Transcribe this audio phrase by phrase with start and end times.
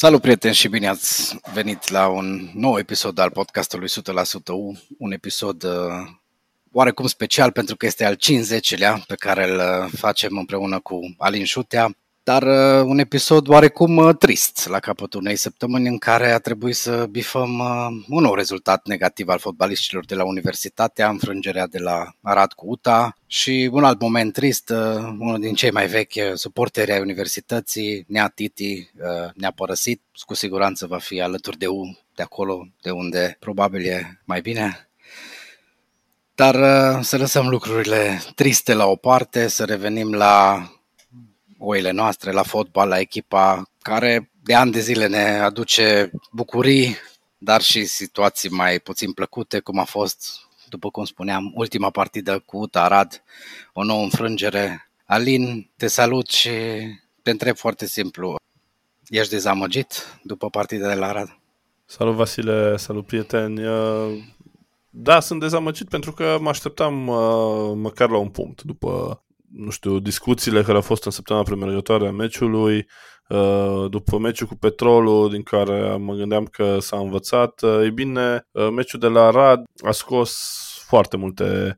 [0.00, 3.92] Salut prieteni și bine ați venit la un nou episod al podcastului 100%
[4.46, 5.72] U, un episod uh,
[6.72, 11.44] oarecum special pentru că este al 50-lea pe care îl uh, facem împreună cu Alin
[11.44, 11.96] Șutea
[12.28, 16.76] dar uh, un episod oarecum uh, trist la capătul unei săptămâni în care a trebuit
[16.76, 22.14] să bifăm uh, un nou rezultat negativ al fotbaliștilor de la Universitatea, înfrângerea de la
[22.22, 24.76] Arad cu UTA și un alt moment trist, uh,
[25.18, 30.34] unul din cei mai vechi uh, suporteri ai Universității, Nea Titi, uh, ne-a părăsit, cu
[30.34, 34.88] siguranță va fi alături de U, de acolo, de unde probabil e mai bine.
[36.34, 40.62] Dar uh, să lăsăm lucrurile triste la o parte, să revenim la
[41.58, 46.96] oile noastre la fotbal, la echipa care de ani de zile ne aduce bucurii,
[47.38, 52.56] dar și situații mai puțin plăcute, cum a fost, după cum spuneam, ultima partidă cu
[52.56, 53.22] UTA Arad,
[53.72, 54.90] o nouă înfrângere.
[55.04, 56.50] Alin, te salut și
[57.22, 58.36] te întreb foarte simplu.
[59.08, 61.38] Ești dezamăgit după partida de la Arad?
[61.84, 63.60] Salut Vasile, salut prieteni.
[64.90, 66.94] Da, sunt dezamăgit pentru că mă așteptam
[67.78, 72.12] măcar la un punct după nu știu, discuțiile care au fost în săptămâna premergătoare a
[72.12, 72.86] meciului,
[73.28, 78.46] uh, după meciul cu Petrolul, din care mă gândeam că s-a învățat, uh, e bine,
[78.50, 80.32] uh, meciul de la Arad a scos
[80.86, 81.76] foarte multe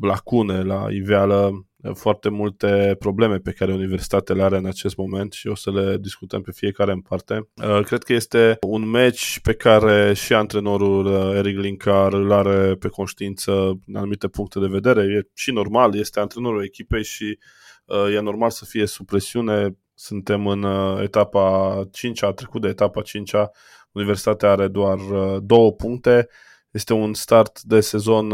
[0.00, 5.46] lacune la iveală foarte multe probleme pe care universitatea le are în acest moment și
[5.46, 7.48] o să le discutăm pe fiecare în parte.
[7.54, 12.74] Uh, cred că este un match pe care și antrenorul uh, Eric Linkar îl are
[12.74, 13.52] pe conștiință
[13.86, 15.02] în anumite puncte de vedere.
[15.02, 17.38] E și normal, este antrenorul echipei și
[17.84, 19.78] uh, e normal să fie sub presiune.
[19.96, 20.66] Suntem în
[21.02, 23.50] etapa 5 a trecut de etapa 5 -a.
[23.92, 24.98] Universitatea are doar
[25.42, 26.28] două puncte.
[26.70, 28.30] Este un start de sezon,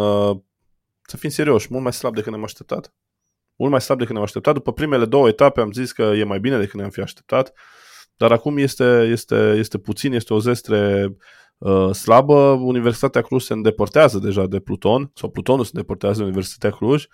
[1.02, 2.94] să fim serioși, mult mai slab decât ne-am așteptat
[3.60, 4.54] mult mai slab decât ne-am așteptat.
[4.54, 7.52] După primele două etape am zis că e mai bine decât ne-am fi așteptat,
[8.16, 11.08] dar acum este, este, este puțin, este o zestre
[11.58, 12.34] uh, slabă.
[12.60, 17.04] Universitatea Cluj se îndepărtează deja de Pluton, sau Plutonul se îndepărtează de Universitatea Cluj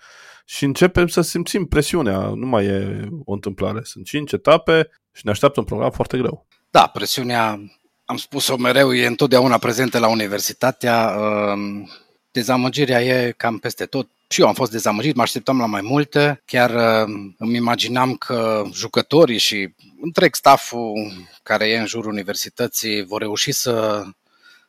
[0.45, 2.31] și începem să simțim presiunea.
[2.35, 3.79] Nu mai e o întâmplare.
[3.83, 6.47] Sunt cinci etape și ne așteaptă un program foarte greu.
[6.69, 7.59] Da, presiunea,
[8.05, 11.15] am spus-o mereu, e întotdeauna prezentă la Universitatea.
[11.17, 11.89] Uh,
[12.31, 16.41] dezamăgirea e cam peste tot și eu am fost dezamăgit, mă așteptam la mai multe.
[16.45, 19.69] Chiar uh, îmi imaginam că jucătorii și
[20.01, 21.11] întreg stafful
[21.43, 24.03] care e în jurul universității vor reuși să,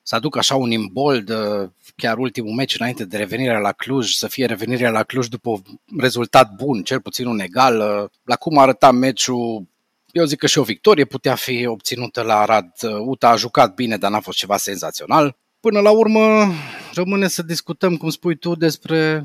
[0.02, 4.26] să aducă așa un imbold, uh, chiar ultimul meci înainte de revenirea la Cluj, să
[4.26, 5.60] fie revenirea la Cluj după un
[5.98, 7.78] rezultat bun, cel puțin un egal.
[7.78, 9.66] Uh, la cum arăta meciul,
[10.12, 12.72] eu zic că și o victorie putea fi obținută la Arad.
[12.98, 15.36] UTA a jucat bine, dar n-a fost ceva senzațional.
[15.60, 16.52] Până la urmă,
[16.98, 19.24] rămâne să discutăm, cum spui tu, despre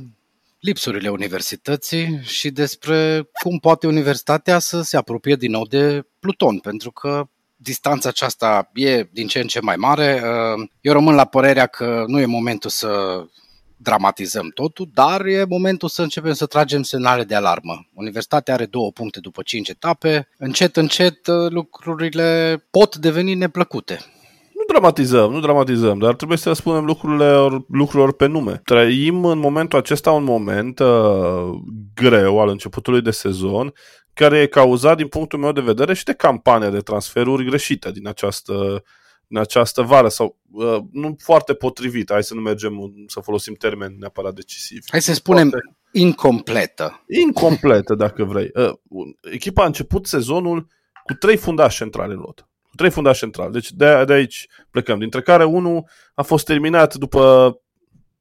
[0.59, 6.91] lipsurile universității și despre cum poate universitatea să se apropie din nou de Pluton, pentru
[6.91, 10.22] că distanța aceasta e din ce în ce mai mare.
[10.81, 13.23] Eu rămân la părerea că nu e momentul să
[13.78, 17.88] dramatizăm totul, dar e momentul să începem să tragem semnale de alarmă.
[17.94, 20.28] Universitatea are două puncte după cinci etape.
[20.38, 24.00] Încet, încet lucrurile pot deveni neplăcute
[24.68, 28.62] nu dramatizăm, nu dramatizăm, dar trebuie să spunem lucrurile, lucrurilor pe nume.
[28.63, 31.50] Trăim în momentul acesta un moment uh,
[31.96, 33.74] greu al începutului de sezon,
[34.13, 38.07] care e cauzat, din punctul meu de vedere, și de campania de transferuri greșite din
[38.07, 38.84] această,
[39.28, 42.12] din această vară sau uh, nu foarte potrivit.
[42.12, 44.85] Hai să nu mergem să folosim termeni neapărat decisivi.
[44.88, 45.75] Hai să spunem foarte...
[45.91, 47.03] incompletă.
[47.25, 48.51] Incompletă, dacă vrei.
[48.53, 50.68] Uh, echipa a început sezonul
[51.03, 53.51] cu trei fundași centrale în lot cu trei fundași centrali.
[53.51, 57.53] Deci de, de aici plecăm, dintre care unul a fost terminat după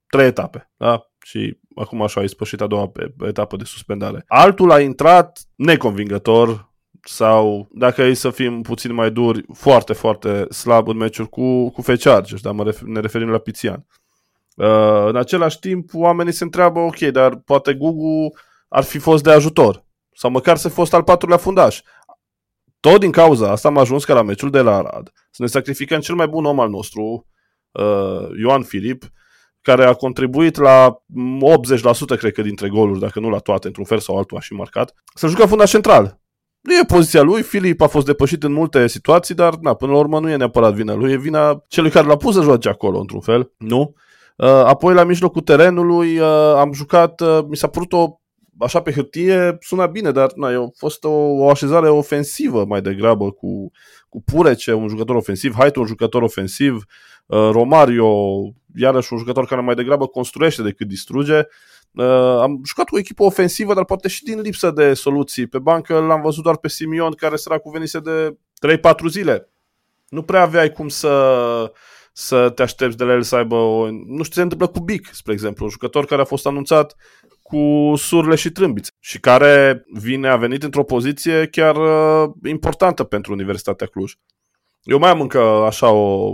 [0.06, 0.70] trei etape.
[0.76, 1.06] Da?
[1.24, 2.92] Și acum așa a ispășit a doua
[3.26, 4.24] etapă de suspendare.
[4.26, 6.70] Altul a intrat neconvingător
[7.04, 11.82] sau, dacă e să fim puțin mai duri, foarte, foarte slab în meciuri cu, cu
[11.82, 13.86] Fecharges, dar mă refer, ne referim la Pițian.
[14.56, 18.32] Uh, în același timp, oamenii se întreabă, ok, dar poate Gugu
[18.68, 19.84] ar fi fost de ajutor.
[20.14, 21.80] Sau măcar să fi fost al patrulea fundaș.
[22.88, 26.01] Tot din cauza asta am ajuns ca la meciul de la Arad să ne sacrificăm
[26.01, 27.27] cel mai bun om al nostru,
[27.72, 29.04] uh, Ioan Filip,
[29.60, 31.03] care a contribuit la
[32.15, 34.53] 80% cred că dintre goluri, dacă nu la toate, într-un fel sau altul a și
[34.53, 36.21] marcat, să jucă fundaș central.
[36.60, 39.98] Nu e poziția lui, Filip a fost depășit în multe situații, dar na, până la
[39.98, 42.98] urmă nu e neapărat vina lui, e vina celui care l-a pus să joace acolo,
[42.98, 43.95] într-un fel, nu?
[44.36, 48.21] Uh, apoi la mijlocul terenului uh, am jucat, uh, mi s-a părut o
[48.59, 53.31] așa pe hârtie sună bine, dar na, a fost o, o așezare ofensivă mai degrabă
[53.31, 53.71] cu,
[54.09, 56.84] cu Purece, un jucător ofensiv, Haitu, un jucător ofensiv,
[57.27, 58.43] uh, Romario,
[58.75, 61.39] iarăși un jucător care mai degrabă construiește decât distruge.
[61.95, 62.04] Uh,
[62.41, 65.47] am jucat cu o echipă ofensivă, dar poate și din lipsă de soluții.
[65.47, 68.37] Pe bancă l-am văzut doar pe Simion, care săracul venise de
[68.78, 69.47] 3-4 zile
[70.13, 71.72] nu prea aveai cum să,
[72.13, 73.91] să te aștepți de la el să aibă o...
[73.91, 76.97] Nu știu ce se întâmplă cu Bic, spre exemplu, un jucător care a fost anunțat
[77.53, 83.33] cu surle și trâmbițe și care vine, a venit într-o poziție chiar uh, importantă pentru
[83.33, 84.13] Universitatea Cluj.
[84.83, 86.31] Eu mai am încă așa o,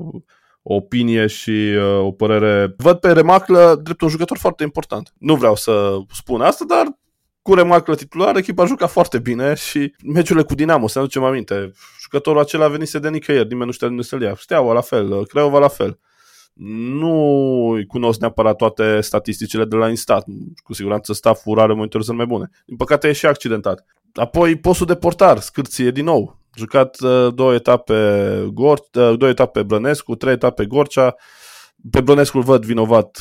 [0.62, 2.75] o opinie și uh, o părere.
[2.76, 5.12] Văd pe Remaclă drept un jucător foarte important.
[5.19, 6.99] Nu vreau să spun asta, dar
[7.43, 11.73] cu Remaclă titular, echipa juca foarte bine și meciurile cu Dinamo, să ne aducem aminte.
[12.00, 14.35] Jucătorul acela venise de nicăieri, nimeni nu știa de să-l ia.
[14.38, 15.99] Steaua la fel, Craiova la fel
[16.60, 20.25] nu îi cunosc neapărat toate statisticile de la Instat.
[20.64, 22.50] Cu siguranță stafful are monitorizări mai bune.
[22.66, 23.84] Din păcate e și accidentat.
[24.14, 26.38] Apoi postul de portar, scârție din nou.
[26.56, 27.94] Jucat uh, două etape
[28.52, 31.14] Gor, uh, două etape Brănescu, trei etape Gorcea.
[31.90, 33.19] Pe Brănescu îl văd vinovat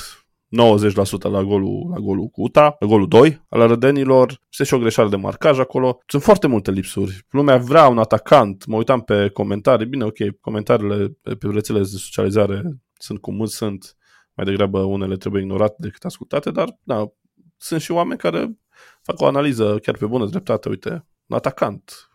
[0.48, 4.42] 90% la golul, la golul cu UTA, la golul 2 al arădenilor.
[4.52, 5.98] Este și o greșeală de marcaj acolo.
[6.06, 7.26] Sunt foarte multe lipsuri.
[7.30, 8.66] Lumea vrea un atacant.
[8.66, 9.86] Mă uitam pe comentarii.
[9.86, 12.64] Bine, ok, comentariile pe rețelele de socializare
[12.98, 13.96] sunt cum sunt,
[14.34, 17.12] mai degrabă unele trebuie ignorate decât ascultate, dar da,
[17.58, 18.58] sunt și oameni care
[19.02, 22.10] fac o analiză chiar pe bună dreptate, uite, un atacant.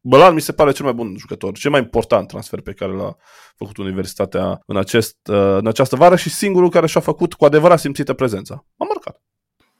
[0.00, 3.16] Bălan mi se pare cel mai bun jucător, cel mai important transfer pe care l-a
[3.56, 5.16] făcut Universitatea în, acest,
[5.58, 8.66] în această vară și singurul care și-a făcut cu adevărat simțită prezența.
[8.76, 9.22] A marcat.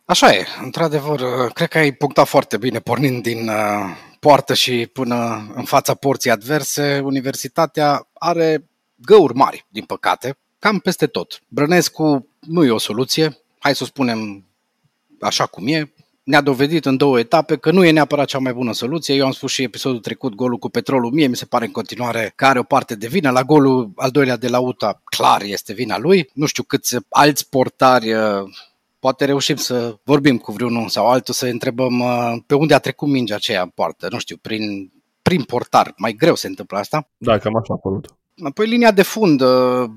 [0.04, 1.20] Așa e, într-adevăr,
[1.52, 3.54] cred că ai punctat foarte bine, pornind din uh,
[4.20, 8.68] poartă și până în fața porții adverse, Universitatea are
[9.04, 11.42] găuri mari, din păcate, cam peste tot.
[11.48, 14.44] Brănescu nu e o soluție, hai să o spunem
[15.20, 15.92] așa cum e,
[16.28, 19.14] ne-a dovedit în două etape că nu e neapărat cea mai bună soluție.
[19.14, 22.32] Eu am spus și episodul trecut, golul cu petrolul, mie mi se pare în continuare
[22.36, 23.30] că are o parte de vină.
[23.30, 26.30] La golul al doilea de la UTA, clar este vina lui.
[26.34, 28.42] Nu știu câți alți portari uh,
[28.98, 33.08] poate reușim să vorbim cu vreunul sau altul, să întrebăm uh, pe unde a trecut
[33.08, 34.92] mingea aceea în poartă, nu știu, prin,
[35.22, 35.92] prin portar.
[35.96, 37.08] Mai greu se întâmplă asta.
[37.16, 38.16] Da, cam așa a apărut.
[38.42, 39.90] Apoi linia de fund, uh,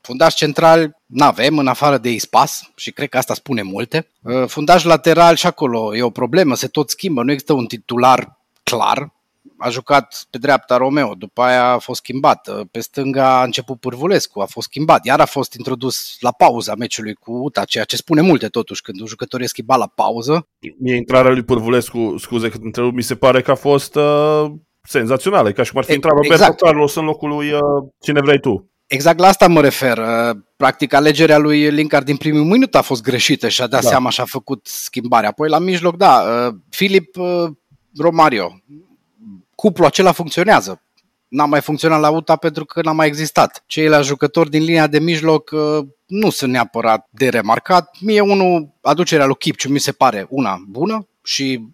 [0.00, 4.08] fundaș central nu avem în afară de Ispas și cred că asta spune multe.
[4.22, 8.38] Uh, fundaș lateral și acolo e o problemă, se tot schimbă, nu există un titular
[8.62, 9.12] clar.
[9.58, 12.48] A jucat pe dreapta Romeo, după aia a fost schimbat.
[12.48, 15.04] Uh, pe stânga a început Pârvulescu, a fost schimbat.
[15.06, 19.00] Iar a fost introdus la pauza meciului cu UTA, ceea ce spune multe totuși când
[19.00, 20.48] un jucător e schimbat la pauză.
[20.78, 24.52] Mie intrarea lui Pârvulescu, scuze că întrerup, mi se pare că a fost uh,
[24.82, 26.60] senzaționale, ca și cum ar fi intrat Roberto exact.
[26.60, 27.60] Carlos în locul lui uh,
[28.00, 28.70] cine vrei tu.
[28.86, 29.98] Exact la asta mă refer.
[29.98, 33.88] Uh, practic, alegerea lui Linkard din primul minut a fost greșită și a dat da.
[33.88, 35.28] seama și a făcut schimbarea.
[35.28, 37.50] Apoi, la mijloc, da, uh, Filip uh,
[37.96, 38.60] Romario.
[39.54, 40.82] Cuplul acela funcționează.
[41.28, 43.62] N-a mai funcționat la UTA pentru că n-a mai existat.
[43.66, 45.50] Ceilalți jucători din linia de mijloc
[46.06, 47.96] nu sunt neapărat de remarcat.
[48.00, 51.68] Mie unul, aducerea lui Kipciu mi se pare una bună și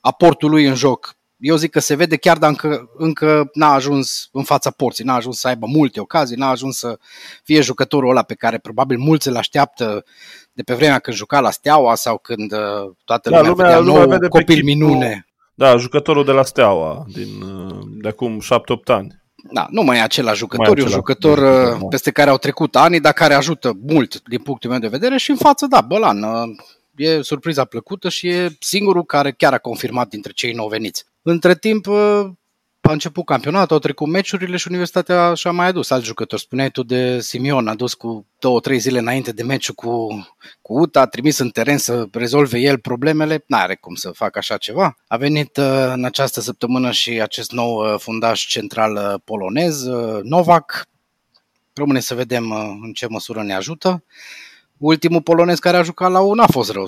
[0.00, 4.42] aportul lui în joc eu zic că se vede chiar dacă încă n-a ajuns în
[4.42, 6.98] fața porții, n-a ajuns să aibă multe ocazii, n-a ajuns să
[7.42, 10.04] fie jucătorul ăla pe care probabil mulți îl așteaptă
[10.52, 13.92] de pe vremea când juca la Steaua sau când uh, toată da, lumea, lumea vedea
[13.92, 15.26] nou vede copil minune.
[15.54, 18.44] Da, jucătorul de la Steaua din, uh, de acum 7-8
[18.84, 19.20] ani.
[19.52, 21.86] Da, nu mai e același jucător, e un jucător da.
[21.88, 25.30] peste care au trecut ani, dar care ajută mult din punctul meu de vedere și
[25.30, 26.24] în față, da, Bălan,
[26.96, 31.04] e surpriza plăcută și e singurul care chiar a confirmat dintre cei nou veniți.
[31.22, 32.32] Între timp, ă,
[32.80, 36.40] a început campionatul, au trecut meciurile și Universitatea și-a mai adus alți jucători.
[36.40, 40.06] Spuneai tu de Simion, a dus cu două, trei zile înainte de meciul cu,
[40.62, 44.56] cu UTA, a trimis în teren să rezolve el problemele, n-are cum să facă așa
[44.56, 44.96] ceva.
[45.06, 49.84] A venit ă, în această săptămână și acest nou ă, fundaș central polonez,
[50.22, 50.86] Novak.
[51.74, 52.50] Rămâne să vedem
[52.82, 54.04] în ce măsură ne ajută
[54.82, 56.84] ultimul polonez care a jucat la un a fost rău.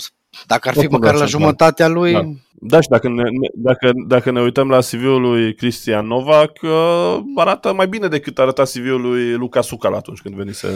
[0.47, 2.43] Dacă ar fi măcar la jumătatea lui...
[2.67, 3.23] Da, da și dacă ne,
[3.55, 8.63] dacă, dacă ne uităm la CV-ul lui Cristian Novak, uh, arată mai bine decât arăta
[8.63, 10.67] CV-ul lui Luca Sucal atunci când venise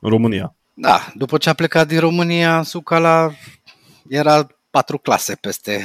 [0.00, 0.54] în România.
[0.74, 3.30] Da, după ce a plecat din România, Sucala
[4.08, 5.82] era patru clase peste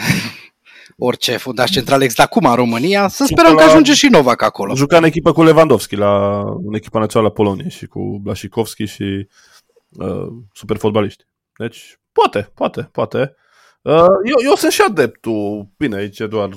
[0.97, 3.07] orice fundaș central exact acum în România.
[3.07, 4.75] Să sperăm că ajunge și Novak acolo.
[4.75, 9.27] Juca în echipă cu Lewandowski la, în echipa națională a Poloniei și cu Blasicovski și
[9.89, 11.23] uh, super fotbaliști.
[11.57, 13.35] Deci, poate, poate, poate.
[13.87, 16.49] Uh, eu, eu sunt și adeptul, bine, aici doar,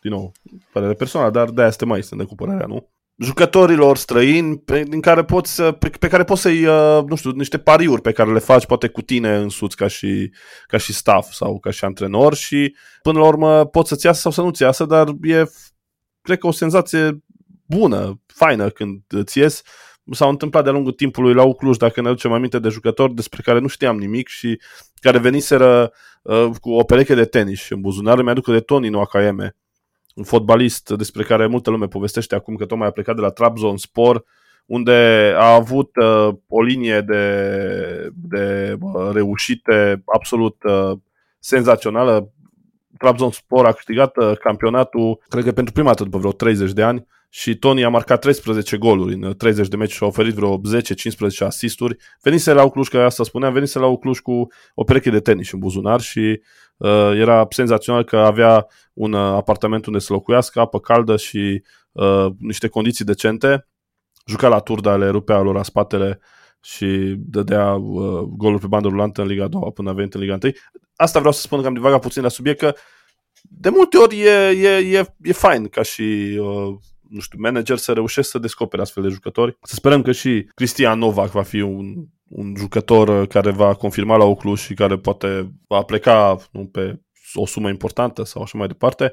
[0.00, 0.32] din nou,
[0.72, 2.90] părere personală, dar de-aia este mai sunt de cu nu?
[3.16, 7.58] Jucătorilor străini pe, din care poți, pe, pe care poți să-i, uh, nu știu, niște
[7.58, 10.32] pariuri pe care le faci poate cu tine însuți ca și,
[10.66, 14.30] ca și staff sau ca și antrenor și până la urmă poți să-ți iasă sau
[14.30, 15.44] să nu-ți iasă, dar e,
[16.22, 17.22] cred că o senzație
[17.66, 19.62] bună, faină când îți ies
[20.14, 23.58] s-au întâmplat de-a lungul timpului la Ucluj, dacă ne aducem aminte de jucători despre care
[23.58, 24.60] nu știam nimic și
[25.00, 28.22] care veniseră uh, cu o pereche de tenis în buzunar.
[28.22, 29.56] Mi-aduc de Toni Noakayeme,
[30.14, 34.24] un fotbalist despre care multă lume povestește acum că tocmai a plecat de la Trabzonspor,
[34.66, 40.98] unde a avut uh, o linie de, de uh, reușite absolut uh,
[41.38, 42.32] senzațională.
[42.98, 47.06] Trabzonspor a câștigat uh, campionatul, cred că pentru prima dată după vreo 30 de ani,
[47.32, 50.60] și Tony a marcat 13 goluri în 30 de meci și a oferit vreo 10-15
[51.38, 51.96] asisturi.
[52.22, 55.58] Venise la Ucluș, că asta spuneam, venise la Ucluș cu o pereche de tenis în
[55.58, 56.40] buzunar și
[56.76, 62.26] uh, era senzațional că avea un uh, apartament unde să locuiască, apă caldă și uh,
[62.38, 63.68] niște condiții decente.
[64.26, 66.20] Juca la turda, le rupea lor spatele
[66.60, 70.38] și dădea uh, goluri pe bandă rulantă în Liga 2 până a venit în Liga
[70.42, 70.52] 1.
[70.96, 72.74] Asta vreau să spun că am divagat puțin la subiect, că
[73.42, 76.76] de multe ori e, e, e, e fain ca și uh,
[77.10, 79.56] nu știu, manager să reușesc să descopere astfel de jucători.
[79.62, 81.94] Să sperăm că și Cristian Novak va fi un,
[82.28, 87.00] un jucător care va confirma la Oclus și care poate va pleca nu, pe
[87.34, 89.12] o sumă importantă sau așa mai departe.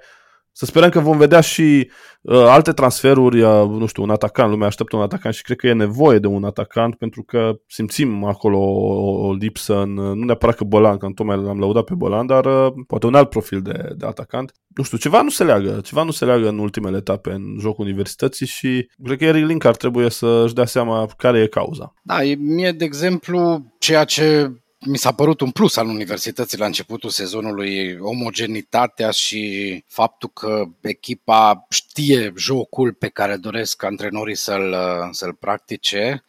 [0.58, 1.90] Să sperăm că vom vedea și
[2.22, 5.68] uh, alte transferuri, uh, nu știu, un atacant, lumea așteaptă un atacant și cred că
[5.68, 10.56] e nevoie de un atacant pentru că simțim acolo o, o lipsă în, nu neapărat
[10.56, 13.94] că Bolan, că tocmai l-am lăudat pe Bolan, dar uh, poate un alt profil de,
[13.98, 14.52] de atacant.
[14.68, 17.86] Nu știu, ceva nu se leagă, ceva nu se leagă în ultimele etape în jocul
[17.86, 21.94] universității și cred că Eric Linkar trebuie să-și dea seama care e cauza.
[22.02, 24.52] Da, e mie, de exemplu, ceea ce
[24.86, 31.66] mi s-a părut un plus al universității la începutul sezonului, omogenitatea și faptul că echipa
[31.70, 34.76] știe jocul pe care doresc antrenorii să-l,
[35.12, 36.24] să-l practice.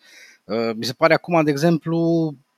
[0.76, 1.98] Mi se pare acum, de exemplu,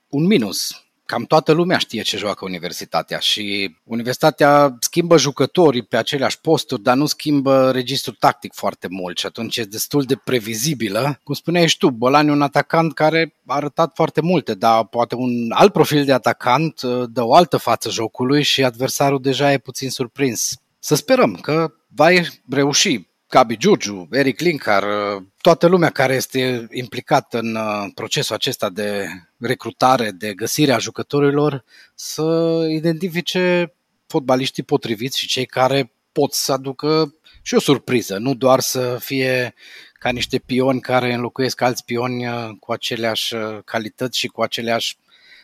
[0.09, 6.41] un minus cam toată lumea știe ce joacă universitatea și universitatea schimbă jucătorii pe aceleași
[6.41, 11.21] posturi, dar nu schimbă registrul tactic foarte mult și atunci e destul de previzibilă.
[11.23, 15.15] Cum spuneai și tu, Bolani e un atacant care a arătat foarte multe, dar poate
[15.15, 19.59] un alt profil de atacant uh, dă o altă față jocului și adversarul deja e
[19.59, 20.51] puțin surprins.
[20.79, 22.09] Să sperăm că va
[22.51, 28.71] reuși Gabi Giurgiu, Eric Linkar, uh, toată lumea care este implicată în uh, procesul acesta
[28.71, 29.07] de
[29.39, 32.23] recrutare, de găsire a jucătorilor, să
[32.69, 33.75] identifice
[34.07, 39.55] fotbaliștii potriviți și cei care pot să aducă și o surpriză, nu doar să fie
[39.93, 43.35] ca niște pioni care înlocuiesc alți pioni uh, cu aceleași
[43.65, 44.97] calități și cu aceleași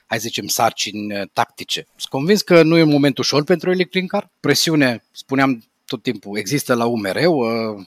[0.07, 1.87] hai să zicem, sarcini tactice.
[1.97, 4.31] Sunt convins că nu e un moment ușor pentru Eric Linkar.
[4.41, 7.87] Presiune, spuneam tot timpul există la UMR, uh,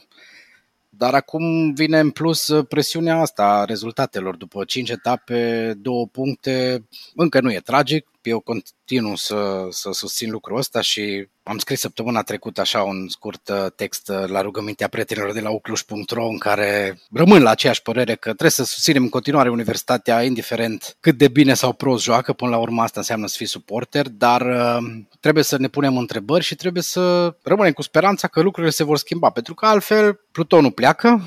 [0.89, 4.35] dar acum vine în plus uh, presiunea asta a rezultatelor.
[4.35, 8.07] După 5 etape, două puncte, încă nu e tragic.
[8.21, 13.49] Eu continuu să, să susțin lucrul ăsta și am scris săptămâna trecută așa un scurt
[13.49, 18.15] uh, text uh, la rugămintea prietenilor de la ucluș.ro în care rămân la aceeași părere
[18.15, 22.51] că trebuie să susținem în continuare universitatea, indiferent cât de bine sau prost joacă, până
[22.51, 24.77] la urmă asta înseamnă să fii suporter, dar uh,
[25.19, 28.97] trebuie să ne punem întrebări și trebuie să rămânem cu speranța că lucrurile se vor
[28.97, 31.21] schimba, pentru că altfel Plutonul pleacă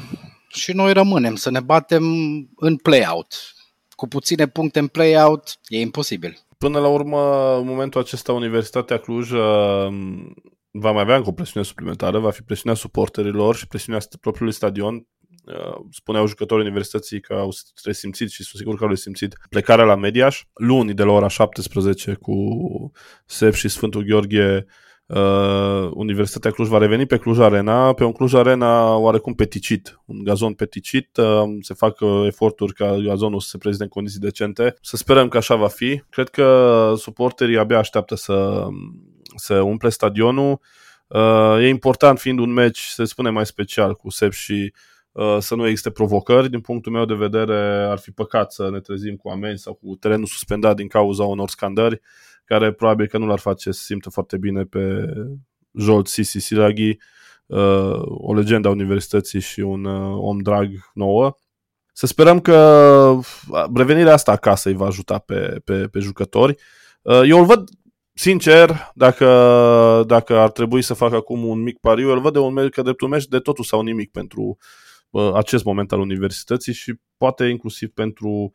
[0.48, 2.04] și noi rămânem să ne batem
[2.56, 3.54] în play-out.
[3.90, 6.38] Cu puține puncte în play-out e imposibil.
[6.62, 9.38] Până la urmă, în momentul acesta, Universitatea Cluj uh,
[10.70, 14.94] va mai avea încă o presiune suplimentară, va fi presiunea suporterilor și presiunea propriului stadion.
[14.94, 17.50] Uh, spuneau jucătorii universității că au
[17.84, 20.42] resimțit și sunt sigur că au resimțit plecarea la Mediaș.
[20.54, 22.34] Luni de la ora 17 cu
[23.26, 24.66] Sef și Sfântul Gheorghe
[25.14, 30.24] Uh, Universitatea Cluj va reveni pe Cluj Arena, pe un Cluj Arena oarecum peticit, un
[30.24, 34.74] gazon peticit, uh, se fac uh, eforturi ca gazonul să se prezinte în condiții decente.
[34.80, 36.02] Să sperăm că așa va fi.
[36.10, 38.66] Cred că suporterii abia așteaptă să,
[39.36, 40.60] să umple stadionul.
[41.06, 44.72] Uh, e important fiind un meci, să spune mai special, cu Sep și
[45.12, 46.50] uh, să nu existe provocări.
[46.50, 49.96] Din punctul meu de vedere, ar fi păcat să ne trezim cu amenzi sau cu
[50.00, 52.00] terenul suspendat din cauza unor scandări
[52.44, 55.06] care probabil că nu l-ar face să simtă foarte bine pe
[55.74, 56.96] Jolt Sisi Silaghi,
[57.46, 61.36] uh, o legendă a universității și un uh, om drag nouă.
[61.92, 62.56] Să sperăm că
[63.48, 66.56] uh, revenirea asta acasă îi va ajuta pe, pe, pe jucători.
[67.24, 67.68] Eu îl văd,
[68.12, 69.26] sincer, dacă,
[70.06, 72.82] dacă ar trebui să fac acum un mic pariu, îl văd de un meci, că
[72.82, 74.58] dreptul meci de totul sau nimic pentru
[75.34, 78.52] acest moment al universității și poate inclusiv pentru,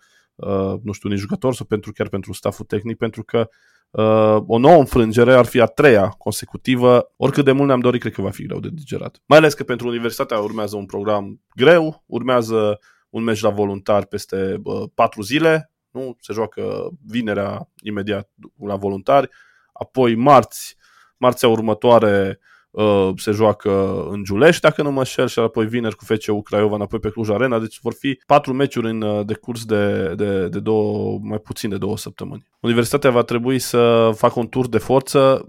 [0.81, 3.49] nu știu, unii jucători sau pentru, chiar pentru staful tehnic, pentru că
[3.89, 7.13] uh, o nouă înfrângere ar fi a treia consecutivă.
[7.15, 9.21] Oricât de mult ne-am dorit, cred că va fi greu de digerat.
[9.25, 12.79] Mai ales că pentru universitatea urmează un program greu, urmează
[13.09, 16.15] un meci la voluntar peste uh, patru zile, nu?
[16.19, 18.29] Se joacă vinerea imediat
[18.65, 19.29] la voluntari,
[19.73, 20.75] apoi marți,
[21.17, 22.39] marțea următoare
[22.71, 26.75] uh, se joacă în Giulești, dacă nu mă șel, și apoi vineri cu FCU Craiova
[26.75, 30.59] înapoi pe Cluj Arena, deci vor fi patru meciuri în uh, decurs de, de, de
[30.59, 32.45] două, mai puțin de două săptămâni.
[32.59, 35.47] Universitatea va trebui să facă un tur de forță,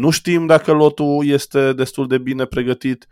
[0.00, 3.06] nu știm dacă lotul este destul de bine pregătit,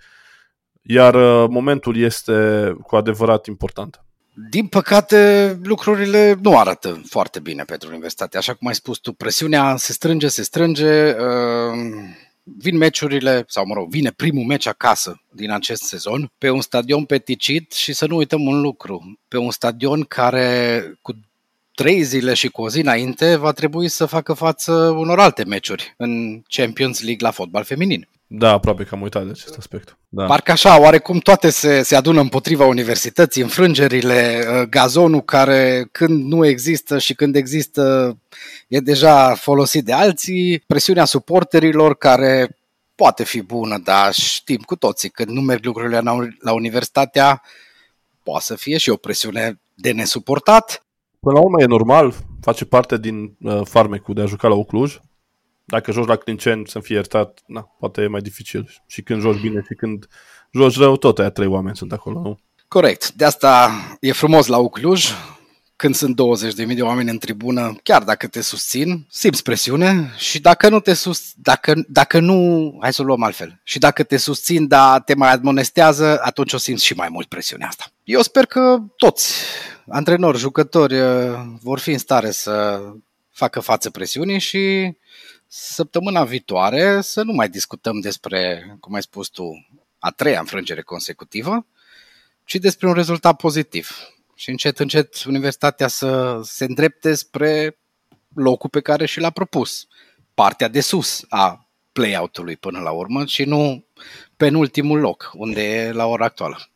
[0.82, 4.04] iar uh, momentul este cu adevărat important.
[4.50, 8.36] Din păcate, lucrurile nu arată foarte bine pentru universitate.
[8.36, 11.78] Așa cum ai spus tu, presiunea se strânge, se strânge, uh,
[12.42, 17.04] vin meciurile, sau mă rog, vine primul meci acasă din acest sezon, pe un stadion
[17.04, 21.12] peticit și să nu uităm un lucru, pe un stadion care cu
[21.74, 25.94] trei zile și cu o zi înainte va trebui să facă față unor alte meciuri
[25.96, 28.08] în Champions League la fotbal feminin.
[28.32, 29.96] Da, aproape că am uitat de acest aspect.
[30.08, 30.24] Da.
[30.24, 36.46] Parcă așa, oarecum toate se, se adună împotriva universității, înfrângerile, uh, gazonul care când nu
[36.46, 38.16] există și când există
[38.68, 42.58] e deja folosit de alții, presiunea suporterilor care
[42.94, 47.42] poate fi bună, dar știm cu toții când nu merg lucrurile la, la universitatea,
[48.22, 50.86] poate să fie și o presiune de nesuportat.
[51.20, 54.98] Până la urmă e normal, face parte din uh, farmecul de a juca la Ucluj
[55.70, 58.82] dacă joci la Clinceni, să fie iertat, na, poate e mai dificil.
[58.86, 60.06] Și când joci bine și când
[60.52, 62.38] joci rău, tot aia trei oameni sunt acolo, nu?
[62.68, 63.12] Corect.
[63.12, 65.06] De asta e frumos la Ucluj,
[65.76, 66.20] când sunt
[66.68, 70.94] 20.000 de oameni în tribună, chiar dacă te susțin, simți presiune și dacă nu te
[70.94, 75.14] sus, dacă, dacă nu, hai să o luăm altfel, și dacă te susțin, dar te
[75.14, 77.86] mai admonestează, atunci o simți și mai mult presiunea asta.
[78.04, 79.34] Eu sper că toți,
[79.88, 80.96] antrenori, jucători,
[81.60, 82.80] vor fi în stare să
[83.30, 84.92] facă față presiunii și
[85.52, 89.66] săptămâna viitoare să nu mai discutăm despre, cum ai spus tu,
[89.98, 91.66] a treia înfrângere consecutivă,
[92.44, 93.90] ci despre un rezultat pozitiv.
[94.34, 97.78] Și încet, încet, universitatea să se îndrepte spre
[98.34, 99.86] locul pe care și l-a propus.
[100.34, 103.84] Partea de sus a play-out-ului până la urmă și nu
[104.36, 106.68] penultimul loc, unde e la ora actuală.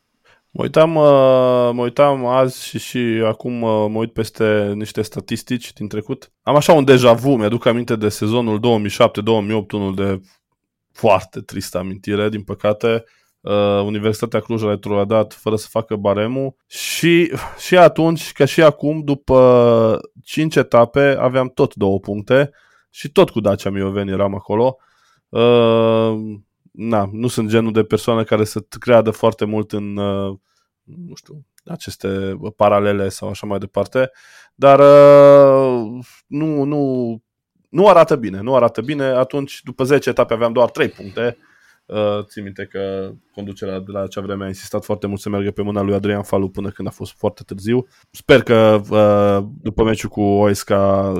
[0.57, 5.73] Mă uitam, uh, mă uitam azi și, și acum uh, mă uit peste niște statistici
[5.73, 6.31] din trecut.
[6.41, 10.21] Am așa un deja vu, mi-aduc aminte de sezonul 2007-2008, unul de
[10.91, 13.03] foarte tristă amintire, din păcate.
[13.41, 19.01] Uh, Universitatea Cluj a retrogradat fără să facă baremul și, și atunci, ca și acum,
[19.03, 22.51] după 5 etape, aveam tot două puncte
[22.89, 24.77] și tot cu Dacia Mioveni eram acolo.
[26.77, 30.37] Uh, na, nu sunt genul de persoană care să creadă foarte mult în, uh,
[30.83, 34.11] nu știu, aceste paralele sau așa mai departe,
[34.55, 37.15] dar uh, nu, nu,
[37.69, 39.03] nu arată bine, nu arată bine.
[39.03, 41.37] Atunci, după 10 etape aveam doar 3 puncte.
[41.85, 45.51] Uh, țin minte că conducerea de la acea vreme a insistat foarte mult să meargă
[45.51, 47.87] pe mâna lui Adrian Falu până când a fost foarte târziu.
[48.11, 50.71] Sper că uh, după meciul cu OSK,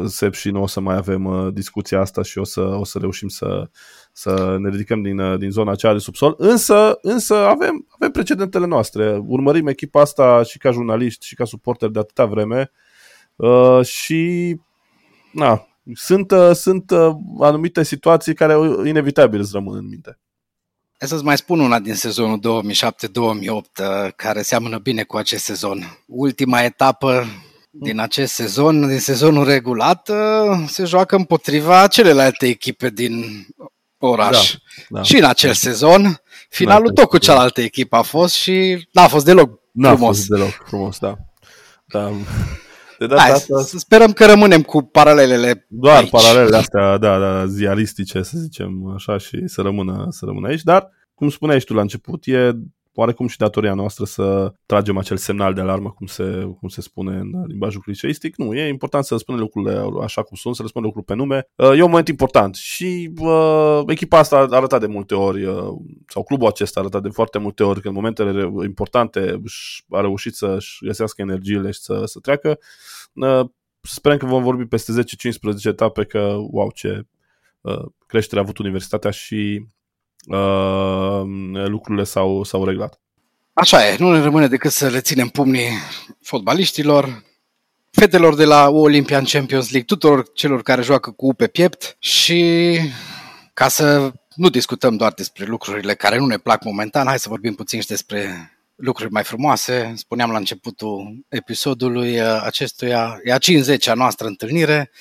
[0.06, 3.00] Sep și nu o să mai avem uh, discuția asta și o să, o să
[3.00, 3.70] reușim să,
[4.18, 8.66] să ne ridicăm din, uh, din zona aceea de subsol, însă, însă avem, avem precedentele
[8.66, 9.22] noastre.
[9.28, 12.72] Urmărim echipa asta și ca jurnaliști și ca suporter de atâta vreme
[13.36, 14.56] uh, și
[15.32, 18.54] na, sunt, uh, sunt uh, anumite situații care
[18.86, 20.20] inevitabil îți rămân în minte.
[21.00, 26.04] Hai să-ți mai spun una din sezonul 2007-2008 uh, care seamănă bine cu acest sezon.
[26.08, 27.26] Ultima etapă
[27.72, 30.12] din acest sezon, din sezonul regulat,
[30.68, 33.46] se joacă împotriva celelalte echipe din
[34.08, 34.54] oraș.
[34.54, 35.02] Da, da.
[35.02, 39.26] Și în acel sezon, finalul da, tot cu cealaltă echipă a fost și n-a fost
[39.26, 40.18] deloc n-a frumos.
[40.18, 41.18] fost deloc frumos, da.
[41.86, 42.12] da.
[43.00, 43.62] De data Hai, asta...
[43.62, 46.10] să sperăm că rămânem cu paralelele Doar aici.
[46.10, 50.90] paralelele astea, da, da, ziaristice, să zicem așa, și să rămână, să rămână aici, dar,
[51.16, 52.52] cum spuneai și tu la început, e
[52.96, 57.18] oarecum și datoria noastră să tragem acel semnal de alarmă, cum se, cum se spune
[57.18, 58.36] în limbajul clișeistic.
[58.38, 61.48] Nu, e important să spunem lucrurile așa cum sunt, să le spunem lucruri pe nume.
[61.56, 65.74] Uh, e un moment important și uh, echipa asta a arătat de multe ori, uh,
[66.08, 69.42] sau clubul acesta a arătat de foarte multe ori că în momentele importante
[69.90, 72.60] a reușit să-și găsească energiile și să, să treacă.
[73.14, 73.46] Uh,
[73.82, 74.92] sperăm că vom vorbi peste
[75.62, 77.06] 10-15 etape că, wow, ce
[77.62, 79.66] uh, creștere a avut universitatea și
[80.28, 81.22] uh,
[81.68, 83.00] lucrurile s-au, s-au reglat.
[83.54, 85.70] Așa e, nu ne rămâne decât să le ținem pumnii
[86.22, 87.24] fotbaliștilor,
[87.92, 92.80] fetelor de la Olympian Champions League, tuturor celor care joacă cu U pe piept și
[93.54, 97.54] ca să nu discutăm doar despre lucrurile care nu ne plac momentan, hai să vorbim
[97.54, 99.94] puțin și despre lucruri mai frumoase.
[99.96, 104.92] Spuneam la începutul episodului acestuia, e a 50-a noastră întâlnire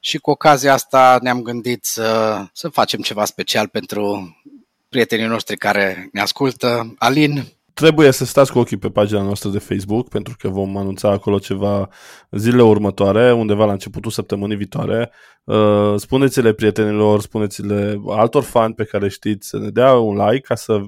[0.00, 4.36] și cu ocazia asta ne-am gândit să, să facem ceva special pentru
[4.90, 6.94] prietenii noștri care ne ascultă.
[6.98, 11.10] Alin, trebuie să stați cu ochii pe pagina noastră de Facebook, pentru că vom anunța
[11.10, 11.88] acolo ceva
[12.30, 15.10] zilele următoare, undeva la începutul săptămânii viitoare.
[15.44, 20.54] Uh, spuneți-le prietenilor, spuneți-le altor fani pe care știți să ne dea un like ca
[20.54, 20.80] să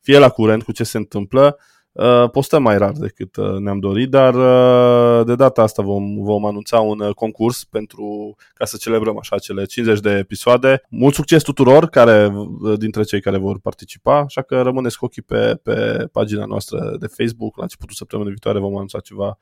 [0.00, 1.58] fie la curent cu ce se întâmplă.
[1.98, 6.44] Uh, postăm mai rar decât uh, ne-am dorit, dar uh, de data asta vom, vom
[6.44, 10.82] anunța un concurs pentru ca să celebrăm așa cele 50 de episoade.
[10.88, 12.32] Mult succes tuturor care,
[12.76, 17.06] dintre cei care vor participa, așa că rămâneți cu ochii pe, pe pagina noastră de
[17.06, 17.56] Facebook.
[17.56, 19.38] La începutul săptămânii viitoare vom anunța ceva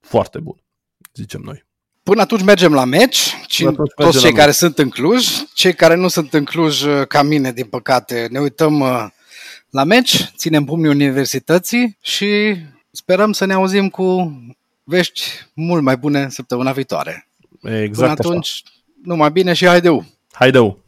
[0.00, 0.64] foarte bun,
[1.14, 1.66] zicem noi.
[2.02, 3.34] Până atunci mergem la meci,
[3.96, 7.66] toți cei care sunt în Cluj, cei care nu sunt în Cluj, ca mine, din
[7.66, 8.84] păcate, ne uităm
[9.70, 12.56] la meci, ținem pumnii universității și
[12.90, 14.36] sperăm să ne auzim cu
[14.84, 15.22] vești
[15.54, 17.28] mult mai bune săptămâna viitoare.
[17.62, 18.74] Exact Până atunci, așa.
[19.02, 20.04] numai bine și haideu!
[20.32, 20.78] Haideu!